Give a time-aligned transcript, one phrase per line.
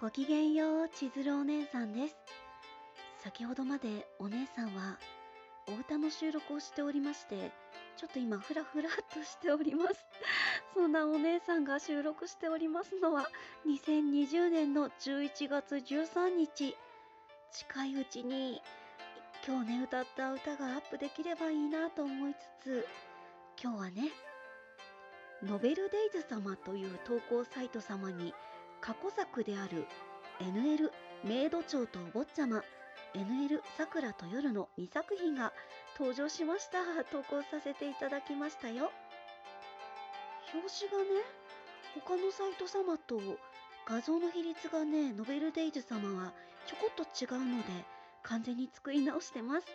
[0.00, 2.16] ごきげんよう、千鶴お姉さんです。
[3.16, 4.96] 先ほどまでお姉さんは
[5.66, 7.50] お歌の収録をしておりまして、
[7.96, 10.06] ちょっと今フラフラっとしております。
[10.72, 13.28] そんなお姉さんが収録しておりますのは
[13.66, 16.76] 2020年の11月13日。
[17.50, 18.62] 近いうちに
[19.44, 22.86] 今日ね歌った歌がアップできればいいなと思いつつ、
[23.60, 24.12] 今日はね、
[25.42, 28.32] ノベルデイズ様という投稿サイト様に
[28.80, 29.86] 過去作である
[30.40, 30.90] NL
[31.24, 32.62] メイド長とお坊ちゃま
[33.14, 35.52] NL 桜と夜の2作品が
[35.98, 36.78] 登場しました。
[37.10, 38.90] 投稿させていただきましたよ。
[40.54, 41.20] 表紙がね
[41.94, 43.20] 他のサイト様と
[43.86, 46.32] 画像の比率がねノベルデイズ様は
[46.66, 47.64] ちょこっと違うので
[48.22, 49.66] 完全に作り直してます。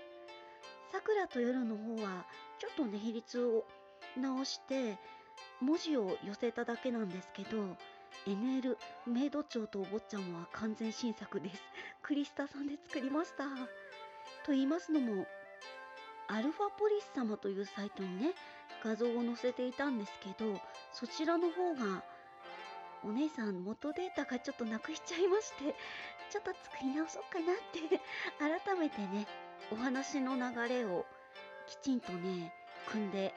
[0.91, 2.25] 桜と夜の方は
[2.59, 3.66] ちょっとね比率を
[4.16, 4.97] 直して
[5.59, 7.75] 文字を寄せただけなんですけど
[8.26, 11.62] NL メイド長とお坊ちゃまは完全新作です。
[12.02, 13.44] クリスタさんで作りました。
[14.45, 15.25] と言いますのも、
[16.28, 18.34] アルファポリス様というサイトにね、
[18.84, 20.59] 画像を載せていたんですけど、
[20.91, 22.03] そちらの方が、
[23.03, 25.75] お姉さん元データがちょっとなくしちゃいまして、
[26.30, 28.02] ちょっと作り直そうかなって、
[28.39, 29.28] 改めてね、
[29.72, 31.06] お話の流れを
[31.67, 32.53] きちんとね、
[32.88, 33.34] 組んで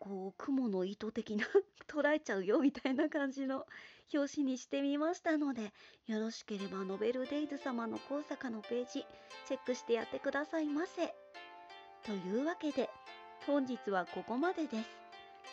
[0.00, 1.46] こう雲の糸的な
[1.86, 3.66] 捉えちゃうよみたいな感じの
[4.12, 5.72] 表紙にしてみましたので
[6.06, 9.06] よろしければノベルデイズ様の高坂のページ
[9.46, 11.14] チェックしてやってくださいませ。
[12.02, 12.88] というわけで
[13.46, 14.88] 本日はここまでです。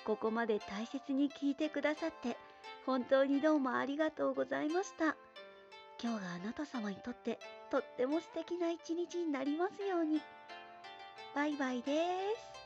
[0.06, 2.38] ここまで大切に聞いてくださって
[2.86, 5.18] 本当にどうもありがとうございました。
[6.02, 7.38] 今日があなた様にとって
[7.70, 10.22] とっても素敵な一日になりますように。
[11.36, 12.57] バイバイです。